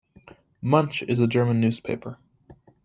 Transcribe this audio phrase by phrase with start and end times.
[0.63, 2.17] Munch in a German newspaper.